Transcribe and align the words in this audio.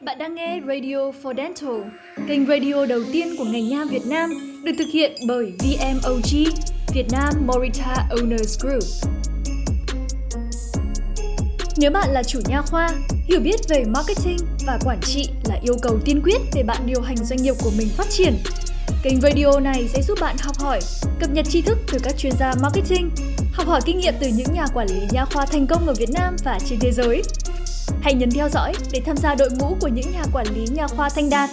Bạn 0.00 0.18
đang 0.18 0.34
nghe 0.34 0.60
Radio 0.66 1.12
for 1.22 1.36
Dental, 1.36 1.80
kênh 2.28 2.46
radio 2.46 2.86
đầu 2.86 3.00
tiên 3.12 3.34
của 3.38 3.44
ngành 3.44 3.68
nha 3.68 3.84
Việt 3.90 4.06
Nam, 4.06 4.30
được 4.64 4.72
thực 4.78 4.88
hiện 4.92 5.12
bởi 5.26 5.52
VMOG, 5.58 6.44
Việt 6.94 7.06
Nam 7.12 7.34
Morita 7.46 8.08
Owners 8.10 8.58
Group. 8.60 8.82
Nếu 11.76 11.90
bạn 11.90 12.10
là 12.10 12.22
chủ 12.22 12.40
nha 12.48 12.62
khoa, 12.62 12.88
hiểu 13.24 13.40
biết 13.40 13.56
về 13.68 13.84
marketing 13.84 14.36
và 14.66 14.78
quản 14.84 15.00
trị 15.00 15.28
là 15.48 15.58
yêu 15.62 15.76
cầu 15.82 15.98
tiên 16.04 16.20
quyết 16.24 16.40
để 16.54 16.62
bạn 16.62 16.82
điều 16.86 17.00
hành 17.00 17.16
doanh 17.16 17.42
nghiệp 17.42 17.54
của 17.62 17.72
mình 17.78 17.88
phát 17.96 18.06
triển. 18.10 18.34
Kênh 19.02 19.20
radio 19.20 19.60
này 19.60 19.88
sẽ 19.88 20.02
giúp 20.02 20.18
bạn 20.20 20.36
học 20.40 20.58
hỏi, 20.58 20.80
cập 21.20 21.30
nhật 21.30 21.46
tri 21.50 21.62
thức 21.62 21.78
từ 21.92 21.98
các 22.02 22.14
chuyên 22.18 22.32
gia 22.38 22.52
marketing, 22.62 23.10
học 23.52 23.66
hỏi 23.66 23.80
kinh 23.84 23.98
nghiệm 23.98 24.14
từ 24.20 24.26
những 24.36 24.54
nhà 24.54 24.66
quản 24.74 24.86
lý 24.88 25.00
nha 25.12 25.24
khoa 25.24 25.46
thành 25.46 25.66
công 25.66 25.86
ở 25.86 25.94
Việt 25.98 26.10
Nam 26.10 26.36
và 26.44 26.58
trên 26.68 26.78
thế 26.80 26.92
giới. 26.92 27.22
Hãy 28.06 28.14
nhấn 28.14 28.30
theo 28.30 28.48
dõi 28.48 28.72
để 28.92 29.00
tham 29.06 29.16
gia 29.16 29.34
đội 29.34 29.48
ngũ 29.58 29.76
của 29.80 29.88
những 29.88 30.12
nhà 30.12 30.22
quản 30.32 30.46
lý 30.54 30.66
nha 30.74 30.86
khoa 30.86 31.08
thanh 31.14 31.30
đạt. 31.30 31.50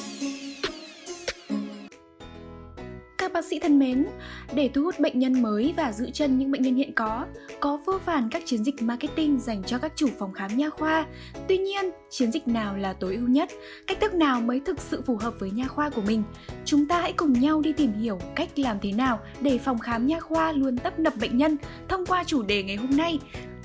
Các 3.17 3.33
bác 3.33 3.45
sĩ 3.45 3.59
thân 3.59 3.79
mến, 3.79 4.05
để 4.53 4.69
thu 4.73 4.83
hút 4.83 4.99
bệnh 4.99 5.19
nhân 5.19 5.41
mới 5.41 5.73
và 5.77 5.91
giữ 5.91 6.09
chân 6.13 6.39
những 6.39 6.51
bệnh 6.51 6.61
nhân 6.61 6.75
hiện 6.75 6.93
có, 6.95 7.25
có 7.59 7.79
vô 7.85 7.93
vàn 8.05 8.29
các 8.29 8.43
chiến 8.45 8.63
dịch 8.63 8.81
marketing 8.81 9.39
dành 9.39 9.63
cho 9.63 9.77
các 9.77 9.93
chủ 9.95 10.07
phòng 10.19 10.33
khám 10.33 10.57
nha 10.57 10.69
khoa. 10.69 11.05
Tuy 11.47 11.57
nhiên, 11.57 11.91
chiến 12.09 12.31
dịch 12.31 12.47
nào 12.47 12.77
là 12.77 12.93
tối 12.93 13.15
ưu 13.15 13.27
nhất? 13.27 13.49
Cách 13.87 13.97
thức 14.01 14.13
nào 14.13 14.41
mới 14.41 14.61
thực 14.65 14.81
sự 14.81 15.01
phù 15.05 15.15
hợp 15.15 15.33
với 15.39 15.51
nha 15.51 15.67
khoa 15.67 15.89
của 15.89 16.01
mình? 16.01 16.23
Chúng 16.65 16.87
ta 16.87 17.01
hãy 17.01 17.13
cùng 17.13 17.33
nhau 17.33 17.61
đi 17.61 17.73
tìm 17.73 17.93
hiểu 17.93 18.19
cách 18.35 18.59
làm 18.59 18.79
thế 18.81 18.91
nào 18.91 19.19
để 19.41 19.57
phòng 19.57 19.79
khám 19.79 20.07
nha 20.07 20.19
khoa 20.19 20.51
luôn 20.51 20.77
tấp 20.77 20.99
nập 20.99 21.13
bệnh 21.15 21.37
nhân 21.37 21.57
thông 21.89 22.05
qua 22.05 22.23
chủ 22.23 22.41
đề 22.41 22.63
ngày 22.63 22.75
hôm 22.75 22.97
nay 22.97 23.19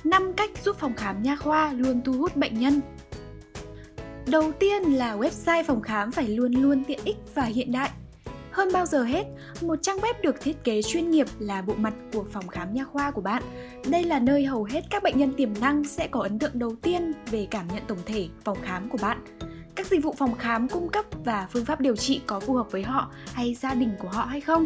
5 0.09 0.33
cách 0.33 0.51
giúp 0.65 0.77
phòng 0.79 0.95
khám 0.97 1.23
nha 1.23 1.37
khoa 1.37 1.73
luôn 1.73 2.01
thu 2.05 2.13
hút 2.13 2.37
bệnh 2.37 2.59
nhân. 2.59 2.81
Đầu 4.27 4.53
tiên 4.53 4.83
là 4.83 5.17
website 5.17 5.65
phòng 5.65 5.83
khám 5.83 6.13
phải 6.13 6.29
luôn 6.29 6.53
luôn 6.53 6.85
tiện 6.85 6.99
ích 7.05 7.17
và 7.35 7.43
hiện 7.43 7.73
đại. 7.73 7.91
Hơn 8.51 8.69
bao 8.73 8.87
giờ 8.87 9.03
hết, 9.03 9.25
một 9.61 9.77
trang 9.83 9.99
web 9.99 10.15
được 10.23 10.41
thiết 10.41 10.65
kế 10.65 10.83
chuyên 10.83 11.11
nghiệp 11.11 11.27
là 11.39 11.63
bộ 11.63 11.75
mặt 11.77 11.95
của 12.13 12.25
phòng 12.33 12.49
khám 12.49 12.75
nha 12.75 12.85
khoa 12.85 13.11
của 13.11 13.21
bạn. 13.21 13.43
Đây 13.89 14.05
là 14.05 14.19
nơi 14.19 14.45
hầu 14.45 14.65
hết 14.65 14.81
các 14.91 15.03
bệnh 15.03 15.19
nhân 15.19 15.33
tiềm 15.37 15.51
năng 15.61 15.85
sẽ 15.85 16.09
có 16.11 16.21
ấn 16.21 16.39
tượng 16.39 16.59
đầu 16.59 16.75
tiên 16.83 17.13
về 17.31 17.47
cảm 17.51 17.69
nhận 17.69 17.83
tổng 17.87 18.03
thể 18.07 18.29
phòng 18.45 18.59
khám 18.63 18.89
của 18.89 18.99
bạn. 19.03 19.19
Các 19.75 19.87
dịch 19.87 20.03
vụ 20.03 20.15
phòng 20.19 20.35
khám 20.35 20.69
cung 20.69 20.89
cấp 20.89 21.05
và 21.25 21.49
phương 21.53 21.65
pháp 21.65 21.81
điều 21.81 21.97
trị 21.97 22.21
có 22.27 22.41
phù 22.41 22.55
hợp 22.55 22.73
với 22.73 22.83
họ 22.83 23.11
hay 23.33 23.55
gia 23.55 23.75
đình 23.75 23.91
của 23.99 24.09
họ 24.09 24.25
hay 24.25 24.41
không? 24.41 24.65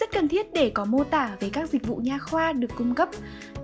Rất 0.00 0.12
cần 0.12 0.28
thiết 0.28 0.52
để 0.52 0.70
có 0.70 0.84
mô 0.84 1.04
tả 1.04 1.36
về 1.40 1.50
các 1.50 1.68
dịch 1.68 1.86
vụ 1.86 1.96
nha 1.96 2.18
khoa 2.18 2.52
được 2.52 2.70
cung 2.76 2.94
cấp. 2.94 3.08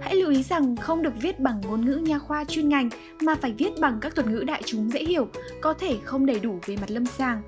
Hãy 0.00 0.16
lưu 0.16 0.30
ý 0.30 0.42
rằng 0.42 0.76
không 0.76 1.02
được 1.02 1.12
viết 1.20 1.40
bằng 1.40 1.60
ngôn 1.60 1.84
ngữ 1.84 1.96
nha 1.96 2.18
khoa 2.18 2.44
chuyên 2.44 2.68
ngành 2.68 2.88
mà 3.22 3.34
phải 3.34 3.52
viết 3.52 3.70
bằng 3.80 3.98
các 4.00 4.14
thuật 4.14 4.26
ngữ 4.26 4.44
đại 4.46 4.62
chúng 4.66 4.90
dễ 4.90 5.04
hiểu, 5.04 5.28
có 5.60 5.74
thể 5.74 5.96
không 6.04 6.26
đầy 6.26 6.40
đủ 6.40 6.58
về 6.66 6.76
mặt 6.76 6.90
lâm 6.90 7.06
sàng. 7.06 7.42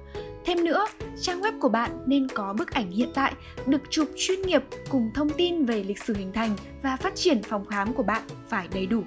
Thêm 0.45 0.65
nữa, 0.65 0.87
trang 1.21 1.41
web 1.41 1.61
của 1.61 1.69
bạn 1.69 1.91
nên 2.07 2.29
có 2.29 2.55
bức 2.59 2.71
ảnh 2.71 2.91
hiện 2.91 3.09
tại, 3.15 3.33
được 3.67 3.83
chụp 3.91 4.09
chuyên 4.17 4.43
nghiệp 4.43 4.63
cùng 4.89 5.11
thông 5.15 5.31
tin 5.31 5.65
về 5.65 5.85
lịch 5.85 6.05
sử 6.05 6.15
hình 6.15 6.33
thành 6.33 6.57
và 6.83 6.97
phát 6.97 7.15
triển 7.15 7.43
phòng 7.43 7.65
khám 7.65 7.93
của 7.93 8.03
bạn 8.03 8.23
phải 8.49 8.69
đầy 8.75 8.87
đủ. 8.87 9.03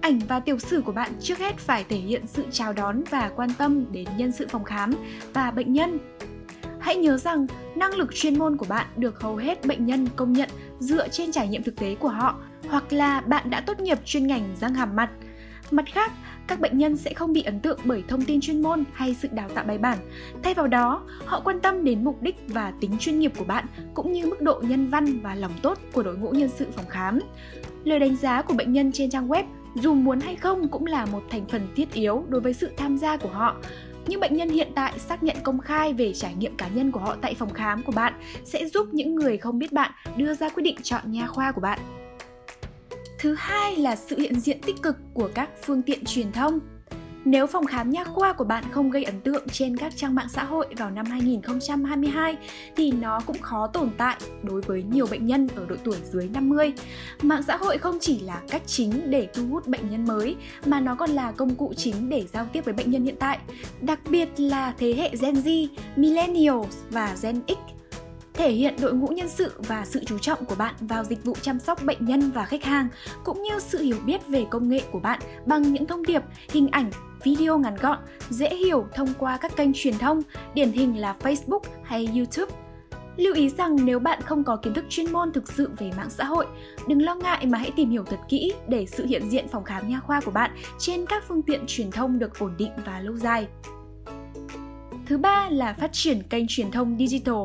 Ảnh 0.00 0.20
và 0.28 0.40
tiểu 0.40 0.58
sử 0.58 0.80
của 0.80 0.92
bạn 0.92 1.12
trước 1.20 1.38
hết 1.38 1.58
phải 1.58 1.84
thể 1.88 1.96
hiện 1.96 2.26
sự 2.26 2.44
chào 2.52 2.72
đón 2.72 3.04
và 3.10 3.30
quan 3.36 3.50
tâm 3.58 3.92
đến 3.92 4.08
nhân 4.16 4.32
sự 4.32 4.46
phòng 4.50 4.64
khám 4.64 4.94
và 5.34 5.50
bệnh 5.50 5.72
nhân. 5.72 5.98
Hãy 6.82 6.96
nhớ 6.96 7.16
rằng 7.16 7.46
năng 7.76 7.94
lực 7.94 8.14
chuyên 8.14 8.38
môn 8.38 8.56
của 8.56 8.66
bạn 8.68 8.86
được 8.96 9.20
hầu 9.20 9.36
hết 9.36 9.66
bệnh 9.66 9.86
nhân 9.86 10.08
công 10.16 10.32
nhận 10.32 10.48
dựa 10.78 11.08
trên 11.08 11.32
trải 11.32 11.48
nghiệm 11.48 11.62
thực 11.62 11.76
tế 11.76 11.94
của 11.94 12.08
họ 12.08 12.36
hoặc 12.68 12.92
là 12.92 13.20
bạn 13.20 13.50
đã 13.50 13.60
tốt 13.60 13.80
nghiệp 13.80 13.98
chuyên 14.04 14.26
ngành 14.26 14.54
răng 14.60 14.74
hàm 14.74 14.96
mặt. 14.96 15.10
Mặt 15.70 15.84
khác, 15.92 16.12
các 16.46 16.60
bệnh 16.60 16.78
nhân 16.78 16.96
sẽ 16.96 17.14
không 17.14 17.32
bị 17.32 17.42
ấn 17.42 17.60
tượng 17.60 17.78
bởi 17.84 18.04
thông 18.08 18.24
tin 18.24 18.40
chuyên 18.40 18.62
môn 18.62 18.84
hay 18.92 19.16
sự 19.22 19.28
đào 19.32 19.48
tạo 19.48 19.64
bài 19.64 19.78
bản. 19.78 19.98
Thay 20.42 20.54
vào 20.54 20.66
đó, 20.66 21.02
họ 21.24 21.40
quan 21.40 21.60
tâm 21.60 21.84
đến 21.84 22.04
mục 22.04 22.22
đích 22.22 22.36
và 22.48 22.72
tính 22.80 22.96
chuyên 23.00 23.18
nghiệp 23.18 23.32
của 23.38 23.44
bạn 23.44 23.66
cũng 23.94 24.12
như 24.12 24.26
mức 24.26 24.40
độ 24.40 24.62
nhân 24.62 24.90
văn 24.90 25.20
và 25.22 25.34
lòng 25.34 25.52
tốt 25.62 25.78
của 25.92 26.02
đội 26.02 26.16
ngũ 26.16 26.30
nhân 26.30 26.48
sự 26.56 26.66
phòng 26.76 26.88
khám. 26.88 27.20
Lời 27.84 27.98
đánh 27.98 28.16
giá 28.16 28.42
của 28.42 28.54
bệnh 28.54 28.72
nhân 28.72 28.92
trên 28.92 29.10
trang 29.10 29.28
web 29.28 29.44
dù 29.74 29.94
muốn 29.94 30.20
hay 30.20 30.36
không 30.36 30.68
cũng 30.68 30.86
là 30.86 31.06
một 31.06 31.22
thành 31.30 31.46
phần 31.46 31.68
thiết 31.76 31.92
yếu 31.92 32.24
đối 32.28 32.40
với 32.40 32.54
sự 32.54 32.70
tham 32.76 32.98
gia 32.98 33.16
của 33.16 33.28
họ. 33.28 33.56
Những 34.06 34.20
bệnh 34.20 34.36
nhân 34.36 34.48
hiện 34.48 34.72
tại 34.74 34.98
xác 34.98 35.22
nhận 35.22 35.36
công 35.42 35.60
khai 35.60 35.92
về 35.92 36.12
trải 36.12 36.34
nghiệm 36.34 36.56
cá 36.56 36.68
nhân 36.68 36.92
của 36.92 37.00
họ 37.00 37.16
tại 37.22 37.34
phòng 37.34 37.52
khám 37.52 37.82
của 37.82 37.92
bạn 37.92 38.12
sẽ 38.44 38.68
giúp 38.68 38.86
những 38.92 39.14
người 39.14 39.36
không 39.36 39.58
biết 39.58 39.72
bạn 39.72 39.92
đưa 40.16 40.34
ra 40.34 40.48
quyết 40.48 40.62
định 40.62 40.76
chọn 40.82 41.12
nha 41.12 41.26
khoa 41.26 41.52
của 41.52 41.60
bạn. 41.60 41.78
Thứ 43.18 43.34
hai 43.38 43.76
là 43.76 43.96
sự 43.96 44.18
hiện 44.18 44.40
diện 44.40 44.60
tích 44.66 44.76
cực 44.82 44.96
của 45.14 45.30
các 45.34 45.50
phương 45.64 45.82
tiện 45.82 46.04
truyền 46.04 46.32
thông. 46.32 46.60
Nếu 47.24 47.46
phòng 47.46 47.66
khám 47.66 47.90
nha 47.90 48.04
khoa 48.04 48.32
của 48.32 48.44
bạn 48.44 48.64
không 48.70 48.90
gây 48.90 49.04
ấn 49.04 49.20
tượng 49.20 49.48
trên 49.48 49.76
các 49.76 49.92
trang 49.96 50.14
mạng 50.14 50.28
xã 50.28 50.44
hội 50.44 50.66
vào 50.76 50.90
năm 50.90 51.06
2022 51.06 52.36
thì 52.76 52.92
nó 52.92 53.20
cũng 53.26 53.38
khó 53.38 53.66
tồn 53.66 53.90
tại 53.98 54.16
đối 54.42 54.60
với 54.60 54.82
nhiều 54.82 55.06
bệnh 55.10 55.26
nhân 55.26 55.48
ở 55.56 55.66
độ 55.68 55.76
tuổi 55.84 55.96
dưới 56.12 56.28
50. 56.28 56.72
Mạng 57.22 57.42
xã 57.46 57.56
hội 57.56 57.78
không 57.78 57.98
chỉ 58.00 58.20
là 58.20 58.40
cách 58.48 58.62
chính 58.66 59.10
để 59.10 59.28
thu 59.34 59.42
hút 59.50 59.66
bệnh 59.66 59.90
nhân 59.90 60.06
mới 60.06 60.36
mà 60.66 60.80
nó 60.80 60.94
còn 60.94 61.10
là 61.10 61.32
công 61.32 61.54
cụ 61.54 61.72
chính 61.76 62.08
để 62.08 62.24
giao 62.32 62.46
tiếp 62.52 62.64
với 62.64 62.74
bệnh 62.74 62.90
nhân 62.90 63.04
hiện 63.04 63.16
tại, 63.18 63.38
đặc 63.80 64.00
biệt 64.10 64.28
là 64.36 64.74
thế 64.78 64.94
hệ 64.94 65.10
Gen 65.20 65.34
Z, 65.34 65.66
Millennials 65.96 66.76
và 66.90 67.16
Gen 67.22 67.40
X 67.48 67.72
thể 68.34 68.50
hiện 68.50 68.74
đội 68.80 68.92
ngũ 68.94 69.06
nhân 69.06 69.28
sự 69.28 69.52
và 69.58 69.84
sự 69.84 70.04
chú 70.06 70.18
trọng 70.18 70.44
của 70.44 70.54
bạn 70.54 70.74
vào 70.80 71.04
dịch 71.04 71.24
vụ 71.24 71.34
chăm 71.42 71.58
sóc 71.58 71.82
bệnh 71.82 72.04
nhân 72.04 72.30
và 72.30 72.44
khách 72.44 72.64
hàng 72.64 72.88
cũng 73.24 73.42
như 73.42 73.58
sự 73.58 73.82
hiểu 73.82 73.96
biết 74.06 74.26
về 74.28 74.46
công 74.50 74.68
nghệ 74.68 74.82
của 74.92 75.00
bạn 75.00 75.20
bằng 75.46 75.62
những 75.62 75.86
thông 75.86 76.02
điệp, 76.06 76.22
hình 76.50 76.68
ảnh, 76.68 76.90
video 77.24 77.58
ngắn 77.58 77.76
gọn, 77.76 77.98
dễ 78.30 78.48
hiểu 78.54 78.86
thông 78.94 79.08
qua 79.18 79.36
các 79.36 79.56
kênh 79.56 79.70
truyền 79.74 79.98
thông, 79.98 80.22
điển 80.54 80.72
hình 80.72 81.00
là 81.00 81.16
Facebook 81.20 81.60
hay 81.82 82.08
YouTube. 82.14 82.52
Lưu 83.16 83.34
ý 83.34 83.48
rằng 83.48 83.76
nếu 83.84 83.98
bạn 83.98 84.20
không 84.22 84.44
có 84.44 84.56
kiến 84.56 84.74
thức 84.74 84.84
chuyên 84.88 85.12
môn 85.12 85.32
thực 85.32 85.52
sự 85.52 85.70
về 85.78 85.90
mạng 85.96 86.10
xã 86.10 86.24
hội, 86.24 86.46
đừng 86.88 87.02
lo 87.02 87.14
ngại 87.14 87.46
mà 87.46 87.58
hãy 87.58 87.72
tìm 87.76 87.90
hiểu 87.90 88.04
thật 88.04 88.18
kỹ 88.28 88.52
để 88.68 88.86
sự 88.86 89.06
hiện 89.06 89.30
diện 89.30 89.48
phòng 89.48 89.64
khám 89.64 89.88
nha 89.88 90.00
khoa 90.00 90.20
của 90.20 90.30
bạn 90.30 90.50
trên 90.78 91.06
các 91.06 91.24
phương 91.28 91.42
tiện 91.42 91.60
truyền 91.66 91.90
thông 91.90 92.18
được 92.18 92.38
ổn 92.38 92.54
định 92.58 92.72
và 92.84 93.00
lâu 93.00 93.16
dài. 93.16 93.48
Thứ 95.06 95.18
ba 95.18 95.48
là 95.50 95.72
phát 95.72 95.92
triển 95.92 96.22
kênh 96.22 96.44
truyền 96.48 96.70
thông 96.70 96.98
digital. 96.98 97.36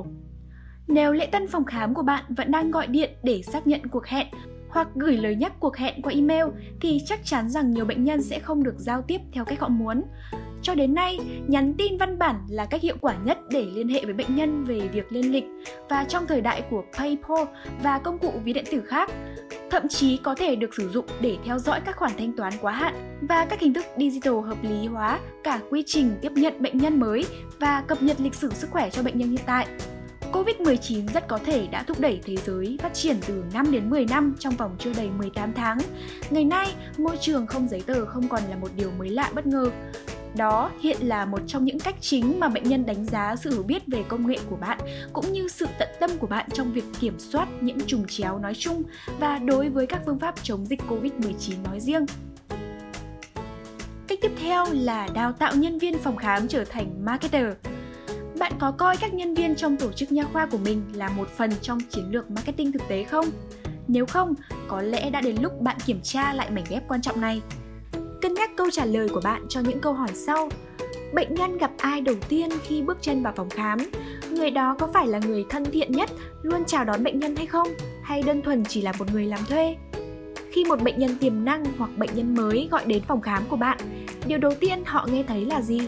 Nếu 0.88 1.14
lễ 1.14 1.26
tân 1.26 1.48
phòng 1.48 1.66
khám 1.66 1.94
của 1.94 2.04
bạn 2.04 2.24
vẫn 2.30 2.52
đang 2.52 2.72
gọi 2.72 2.88
điện 2.88 3.12
để 3.24 3.42
xác 3.42 3.68
nhận 3.68 3.88
cuộc 3.88 4.06
hẹn 4.06 4.28
hoặc 4.70 4.88
gửi 4.96 5.18
lời 5.18 5.36
nhắc 5.36 5.54
cuộc 5.60 5.78
hẹn 5.78 6.02
qua 6.02 6.14
email 6.14 6.46
thì 6.82 7.02
chắc 7.06 7.26
chắn 7.26 7.50
rằng 7.50 7.72
nhiều 7.72 7.86
bệnh 7.86 8.04
nhân 8.04 8.24
sẽ 8.24 8.40
không 8.40 8.64
được 8.64 8.76
giao 8.78 9.02
tiếp 9.02 9.22
theo 9.32 9.46
cách 9.46 9.60
họ 9.60 9.68
muốn. 9.68 10.04
Cho 10.62 10.76
đến 10.76 10.94
nay, 10.94 11.20
nhắn 11.48 11.74
tin 11.78 11.98
văn 11.98 12.20
bản 12.20 12.36
là 12.50 12.66
cách 12.66 12.82
hiệu 12.82 12.96
quả 13.02 13.16
nhất 13.24 13.38
để 13.52 13.66
liên 13.74 13.88
hệ 13.88 14.06
với 14.06 14.14
bệnh 14.14 14.36
nhân 14.36 14.64
về 14.64 14.80
việc 14.80 15.12
lên 15.12 15.32
lịch 15.32 15.46
và 15.90 16.04
trong 16.04 16.28
thời 16.28 16.42
đại 16.42 16.64
của 16.70 16.84
PayPal 16.98 17.44
và 17.84 18.00
công 18.00 18.20
cụ 18.20 18.34
ví 18.44 18.54
điện 18.54 18.66
tử 18.72 18.82
khác, 18.82 19.12
thậm 19.70 19.88
chí 19.88 20.18
có 20.18 20.36
thể 20.36 20.56
được 20.56 20.76
sử 20.76 20.90
dụng 20.90 21.06
để 21.22 21.38
theo 21.46 21.60
dõi 21.60 21.82
các 21.86 21.96
khoản 21.96 22.12
thanh 22.18 22.34
toán 22.38 22.54
quá 22.62 22.72
hạn 22.72 23.18
và 23.22 23.46
các 23.46 23.60
hình 23.60 23.74
thức 23.74 23.86
digital 23.98 24.34
hợp 24.34 24.58
lý 24.62 24.88
hóa 24.88 25.20
cả 25.44 25.60
quy 25.70 25.84
trình 25.86 26.12
tiếp 26.22 26.32
nhận 26.36 26.62
bệnh 26.62 26.78
nhân 26.78 27.00
mới 27.00 27.26
và 27.60 27.84
cập 27.88 28.04
nhật 28.04 28.22
lịch 28.22 28.36
sử 28.36 28.50
sức 28.54 28.70
khỏe 28.72 28.90
cho 28.90 29.04
bệnh 29.04 29.18
nhân 29.18 29.30
hiện 29.30 29.42
tại. 29.46 29.68
Covid-19 30.34 31.08
rất 31.14 31.28
có 31.28 31.38
thể 31.38 31.68
đã 31.68 31.84
thúc 31.84 32.00
đẩy 32.00 32.22
thế 32.26 32.36
giới 32.36 32.78
phát 32.82 32.94
triển 32.94 33.18
từ 33.28 33.44
5 33.54 33.72
đến 33.72 33.90
10 33.90 34.06
năm 34.06 34.36
trong 34.40 34.56
vòng 34.56 34.76
chưa 34.80 34.94
đầy 34.98 35.10
18 35.10 35.54
tháng. 35.54 35.78
Ngày 36.30 36.46
nay, 36.46 36.74
môi 36.98 37.18
trường 37.18 37.48
không 37.48 37.68
giấy 37.68 37.82
tờ 37.86 38.06
không 38.06 38.30
còn 38.30 38.42
là 38.50 38.56
một 38.56 38.72
điều 38.76 38.92
mới 38.92 39.10
lạ 39.10 39.32
bất 39.36 39.48
ngờ. 39.48 39.72
Đó 40.36 40.72
hiện 40.82 40.98
là 41.02 41.26
một 41.26 41.42
trong 41.48 41.66
những 41.66 41.80
cách 41.80 41.96
chính 42.02 42.40
mà 42.40 42.50
bệnh 42.50 42.64
nhân 42.64 42.86
đánh 42.86 43.06
giá 43.06 43.36
sự 43.36 43.52
hiểu 43.52 43.64
biết 43.64 43.88
về 43.88 44.04
công 44.08 44.28
nghệ 44.28 44.38
của 44.50 44.56
bạn 44.56 44.80
cũng 45.14 45.34
như 45.34 45.48
sự 45.48 45.66
tận 45.80 45.90
tâm 46.00 46.10
của 46.20 46.28
bạn 46.28 46.50
trong 46.54 46.74
việc 46.74 46.84
kiểm 47.00 47.20
soát 47.20 47.48
những 47.62 47.78
trùng 47.88 48.06
chéo 48.08 48.40
nói 48.40 48.54
chung 48.56 48.84
và 49.20 49.38
đối 49.38 49.70
với 49.70 49.88
các 49.88 50.02
phương 50.06 50.20
pháp 50.20 50.36
chống 50.44 50.66
dịch 50.66 50.82
Covid-19 50.90 51.64
nói 51.64 51.80
riêng. 51.80 52.06
Cách 54.08 54.20
tiếp 54.22 54.32
theo 54.42 54.66
là 54.72 55.08
đào 55.14 55.32
tạo 55.32 55.56
nhân 55.56 55.80
viên 55.80 55.98
phòng 55.98 56.16
khám 56.16 56.48
trở 56.48 56.64
thành 56.66 57.06
marketer. 57.06 57.54
Bạn 58.40 58.52
có 58.60 58.72
coi 58.72 58.98
các 58.98 59.14
nhân 59.14 59.34
viên 59.34 59.56
trong 59.56 59.78
tổ 59.78 59.92
chức 59.92 60.12
nha 60.12 60.24
khoa 60.34 60.46
của 60.46 60.58
mình 60.58 60.84
là 60.94 61.10
một 61.10 61.28
phần 61.38 61.52
trong 61.62 61.80
chiến 61.90 62.06
lược 62.12 62.32
marketing 62.32 62.72
thực 62.72 62.82
tế 62.88 63.04
không? 63.04 63.26
Nếu 63.88 64.06
không, 64.06 64.36
có 64.68 64.82
lẽ 64.82 65.10
đã 65.10 65.22
đến 65.22 65.36
lúc 65.42 65.62
bạn 65.62 65.78
kiểm 65.86 66.00
tra 66.04 66.34
lại 66.34 66.52
mảnh 66.52 66.64
ghép 66.70 66.88
quan 66.88 67.02
trọng 67.02 67.22
này. 67.22 67.42
Cân 68.22 68.34
nhắc 68.34 68.52
câu 68.58 68.70
trả 68.72 68.86
lời 68.86 69.10
của 69.10 69.22
bạn 69.24 69.46
cho 69.50 69.60
những 69.60 69.80
câu 69.80 69.94
hỏi 69.94 70.10
sau. 70.14 70.50
Bệnh 71.14 71.36
nhân 71.36 71.58
gặp 71.58 71.72
ai 71.78 72.02
đầu 72.02 72.16
tiên 72.30 72.50
khi 72.64 72.82
bước 72.82 72.98
chân 73.02 73.24
vào 73.24 73.34
phòng 73.36 73.50
khám? 73.50 73.80
Người 74.32 74.52
đó 74.52 74.76
có 74.80 74.90
phải 74.94 75.08
là 75.08 75.20
người 75.20 75.46
thân 75.50 75.66
thiện 75.66 75.92
nhất, 75.92 76.10
luôn 76.42 76.66
chào 76.66 76.86
đón 76.86 77.04
bệnh 77.04 77.20
nhân 77.20 77.36
hay 77.36 77.46
không? 77.46 77.68
Hay 78.04 78.24
đơn 78.24 78.42
thuần 78.42 78.64
chỉ 78.66 78.82
là 78.82 78.94
một 79.00 79.12
người 79.14 79.26
làm 79.26 79.46
thuê? 79.46 79.76
Khi 80.52 80.66
một 80.66 80.84
bệnh 80.84 81.00
nhân 81.00 81.18
tiềm 81.20 81.46
năng 81.46 81.66
hoặc 81.78 81.90
bệnh 81.98 82.10
nhân 82.16 82.36
mới 82.36 82.68
gọi 82.72 82.86
đến 82.86 83.04
phòng 83.08 83.22
khám 83.22 83.44
của 83.50 83.58
bạn, 83.58 83.78
điều 84.28 84.38
đầu 84.38 84.52
tiên 84.60 84.84
họ 84.86 85.08
nghe 85.12 85.24
thấy 85.28 85.46
là 85.46 85.62
gì? 85.62 85.82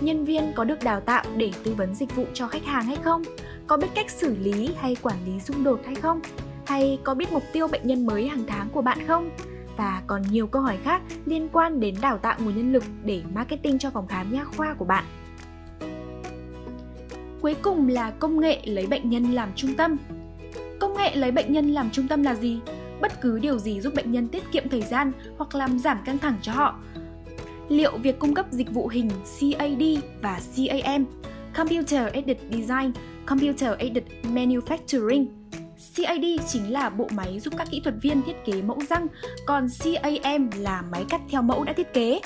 Nhân 0.00 0.24
viên 0.24 0.52
có 0.54 0.64
được 0.64 0.84
đào 0.84 1.00
tạo 1.00 1.24
để 1.36 1.50
tư 1.64 1.74
vấn 1.74 1.94
dịch 1.94 2.16
vụ 2.16 2.24
cho 2.34 2.48
khách 2.48 2.64
hàng 2.64 2.84
hay 2.84 2.96
không 2.96 3.22
có 3.66 3.76
biết 3.76 3.88
cách 3.94 4.10
xử 4.10 4.36
lý 4.36 4.70
hay 4.78 4.96
quản 5.02 5.16
lý 5.26 5.40
xung 5.40 5.64
đột 5.64 5.80
hay 5.86 5.94
không 5.94 6.20
hay 6.66 6.98
có 7.04 7.14
biết 7.14 7.32
mục 7.32 7.42
tiêu 7.52 7.68
bệnh 7.68 7.86
nhân 7.86 8.06
mới 8.06 8.28
hàng 8.28 8.44
tháng 8.46 8.68
của 8.68 8.82
bạn 8.82 8.98
không 9.06 9.30
và 9.76 10.02
còn 10.06 10.22
nhiều 10.30 10.46
câu 10.46 10.62
hỏi 10.62 10.78
khác 10.84 11.02
liên 11.26 11.48
quan 11.52 11.80
đến 11.80 11.94
đào 12.00 12.18
tạo 12.18 12.36
nguồn 12.38 12.56
nhân 12.56 12.72
lực 12.72 12.84
để 13.04 13.22
marketing 13.34 13.78
cho 13.78 13.90
phòng 13.90 14.06
khám 14.06 14.32
nha 14.32 14.44
khoa 14.44 14.74
của 14.74 14.84
bạn. 14.84 15.04
Cuối 17.40 17.54
cùng 17.62 17.88
là 17.88 18.10
công 18.10 18.40
nghệ 18.40 18.60
lấy 18.64 18.86
bệnh 18.86 19.10
nhân 19.10 19.32
làm 19.32 19.48
trung 19.56 19.74
tâm. 19.74 19.96
Công 20.80 20.96
nghệ 20.96 21.16
lấy 21.16 21.30
bệnh 21.30 21.52
nhân 21.52 21.68
làm 21.68 21.90
trung 21.90 22.08
tâm 22.08 22.22
là 22.22 22.34
gì? 22.34 22.60
Bất 23.00 23.20
cứ 23.20 23.38
điều 23.38 23.58
gì 23.58 23.80
giúp 23.80 23.94
bệnh 23.94 24.12
nhân 24.12 24.28
tiết 24.28 24.52
kiệm 24.52 24.68
thời 24.68 24.82
gian 24.82 25.12
hoặc 25.38 25.54
làm 25.54 25.78
giảm 25.78 25.98
căng 26.04 26.18
thẳng 26.18 26.38
cho 26.42 26.52
họ. 26.52 26.78
Liệu 27.68 27.98
việc 27.98 28.18
cung 28.18 28.34
cấp 28.34 28.46
dịch 28.50 28.72
vụ 28.72 28.88
hình 28.88 29.10
CAD 29.40 29.82
và 30.22 30.40
CAM 30.56 31.06
Computer 31.54 32.12
Aided 32.12 32.36
Design, 32.50 32.92
Computer 33.26 33.78
Aided 33.78 34.04
Manufacturing? 34.22 35.26
CAD 35.96 36.24
chính 36.48 36.72
là 36.72 36.90
bộ 36.90 37.08
máy 37.10 37.40
giúp 37.40 37.54
các 37.58 37.68
kỹ 37.70 37.80
thuật 37.80 37.94
viên 38.02 38.22
thiết 38.22 38.36
kế 38.44 38.62
mẫu 38.62 38.78
răng, 38.88 39.06
còn 39.46 39.66
CAM 39.82 40.50
là 40.58 40.82
máy 40.90 41.04
cắt 41.08 41.20
theo 41.30 41.42
mẫu 41.42 41.64
đã 41.64 41.72
thiết 41.72 41.94
kế. 41.94 42.20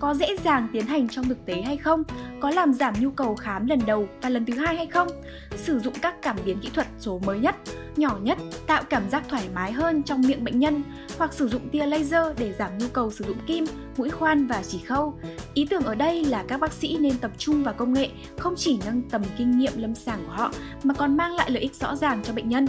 Có 0.00 0.14
dễ 0.14 0.36
dàng 0.44 0.68
tiến 0.72 0.86
hành 0.86 1.08
trong 1.08 1.24
thực 1.24 1.46
tế 1.46 1.62
hay 1.62 1.76
không, 1.76 2.02
có 2.40 2.50
làm 2.50 2.72
giảm 2.72 2.94
nhu 3.00 3.10
cầu 3.10 3.34
khám 3.34 3.66
lần 3.66 3.80
đầu 3.86 4.06
và 4.22 4.28
lần 4.28 4.44
thứ 4.44 4.54
hai 4.54 4.76
hay 4.76 4.86
không, 4.86 5.08
sử 5.56 5.78
dụng 5.78 5.94
các 6.02 6.14
cảm 6.22 6.36
biến 6.44 6.58
kỹ 6.60 6.70
thuật 6.74 6.86
số 6.98 7.20
mới 7.26 7.38
nhất, 7.38 7.56
nhỏ 8.00 8.18
nhất, 8.22 8.38
tạo 8.66 8.82
cảm 8.90 9.10
giác 9.10 9.22
thoải 9.28 9.48
mái 9.54 9.72
hơn 9.72 10.02
trong 10.02 10.20
miệng 10.20 10.44
bệnh 10.44 10.58
nhân, 10.58 10.82
hoặc 11.18 11.32
sử 11.32 11.48
dụng 11.48 11.68
tia 11.68 11.86
laser 11.86 12.26
để 12.38 12.54
giảm 12.58 12.78
nhu 12.78 12.86
cầu 12.92 13.10
sử 13.10 13.24
dụng 13.24 13.36
kim, 13.46 13.64
mũi 13.96 14.10
khoan 14.10 14.46
và 14.46 14.62
chỉ 14.62 14.78
khâu. 14.78 15.14
Ý 15.54 15.66
tưởng 15.70 15.82
ở 15.82 15.94
đây 15.94 16.24
là 16.24 16.44
các 16.48 16.60
bác 16.60 16.72
sĩ 16.72 16.98
nên 17.00 17.18
tập 17.18 17.30
trung 17.38 17.64
vào 17.64 17.74
công 17.74 17.92
nghệ 17.92 18.08
không 18.38 18.54
chỉ 18.56 18.78
nâng 18.84 19.02
tầm 19.10 19.22
kinh 19.38 19.58
nghiệm 19.58 19.72
lâm 19.76 19.94
sàng 19.94 20.24
của 20.26 20.32
họ 20.32 20.52
mà 20.82 20.94
còn 20.94 21.16
mang 21.16 21.34
lại 21.34 21.50
lợi 21.50 21.62
ích 21.62 21.74
rõ 21.74 21.96
ràng 21.96 22.22
cho 22.24 22.32
bệnh 22.32 22.48
nhân. 22.48 22.66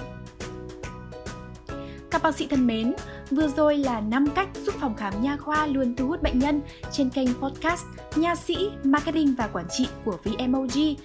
Các 2.09 2.23
bác 2.23 2.35
sĩ 2.35 2.47
thân 2.47 2.67
mến, 2.67 2.93
vừa 3.31 3.47
rồi 3.47 3.77
là 3.77 4.01
5 4.01 4.27
cách 4.35 4.49
giúp 4.65 4.75
phòng 4.79 4.95
khám 4.95 5.21
nha 5.21 5.37
khoa 5.37 5.65
luôn 5.65 5.95
thu 5.95 6.07
hút 6.07 6.23
bệnh 6.23 6.39
nhân 6.39 6.61
trên 6.91 7.09
kênh 7.09 7.33
podcast 7.33 7.85
Nha 8.15 8.35
sĩ, 8.35 8.71
Marketing 8.83 9.35
và 9.37 9.47
Quản 9.47 9.65
trị 9.69 9.87
của 10.05 10.17
VMOG. 10.23 10.95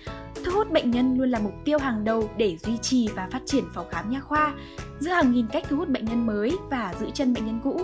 Thu 0.44 0.52
hút 0.52 0.70
bệnh 0.70 0.90
nhân 0.90 1.19
luôn 1.19 1.31
là 1.31 1.38
mục 1.38 1.52
tiêu 1.64 1.78
hàng 1.78 2.05
đầu 2.05 2.31
để 2.37 2.56
duy 2.56 2.76
trì 2.82 3.08
và 3.14 3.28
phát 3.32 3.43
triển 3.46 3.64
phòng 3.75 3.87
khám 3.90 4.11
nha 4.11 4.20
khoa. 4.20 4.55
Giữa 5.00 5.11
hàng 5.11 5.32
nghìn 5.32 5.46
cách 5.46 5.64
thu 5.69 5.76
hút 5.76 5.88
bệnh 5.88 6.05
nhân 6.05 6.26
mới 6.26 6.56
và 6.70 6.94
giữ 7.00 7.06
chân 7.14 7.34
bệnh 7.34 7.46
nhân 7.46 7.61
cũ, 7.64 7.81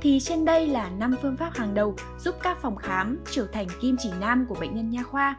thì 0.00 0.20
trên 0.20 0.44
đây 0.44 0.66
là 0.66 0.90
5 0.90 1.14
phương 1.22 1.36
pháp 1.36 1.50
hàng 1.54 1.74
đầu 1.74 1.96
giúp 2.18 2.34
các 2.42 2.58
phòng 2.62 2.76
khám 2.76 3.18
trở 3.30 3.46
thành 3.52 3.66
kim 3.80 3.96
chỉ 3.98 4.10
nam 4.20 4.46
của 4.48 4.56
bệnh 4.60 4.74
nhân 4.74 4.90
nha 4.90 5.02
khoa. 5.02 5.36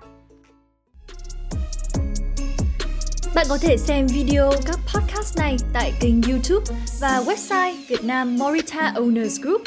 Bạn 3.40 3.48
có 3.50 3.58
thể 3.58 3.78
xem 3.78 4.08
video 4.08 4.52
các 4.66 4.80
podcast 4.94 5.38
này 5.38 5.58
tại 5.74 5.94
kênh 6.02 6.22
YouTube 6.22 6.66
và 7.00 7.24
website 7.26 7.74
Việt 7.88 8.04
Nam 8.04 8.38
Morita 8.38 8.94
Owners 8.96 9.42
Group. 9.42 9.62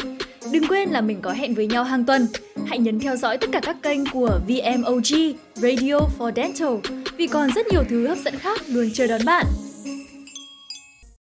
Đừng 0.52 0.66
quên 0.68 0.88
là 0.88 1.00
mình 1.00 1.20
có 1.22 1.32
hẹn 1.32 1.54
với 1.54 1.66
nhau 1.66 1.84
hàng 1.84 2.04
tuần. 2.04 2.26
Hãy 2.66 2.78
nhấn 2.78 3.00
theo 3.00 3.16
dõi 3.16 3.38
tất 3.38 3.46
cả 3.52 3.60
các 3.62 3.76
kênh 3.82 4.00
của 4.12 4.40
VMOG 4.48 5.32
Radio 5.54 5.98
for 6.18 6.32
Dental, 6.36 6.94
vì 7.16 7.26
còn 7.26 7.50
rất 7.54 7.66
nhiều 7.66 7.84
thứ 7.88 8.08
hấp 8.08 8.18
dẫn 8.18 8.38
khác 8.38 8.62
luôn 8.68 8.90
chờ 8.94 9.06
đón 9.06 9.24
bạn. 9.24 9.46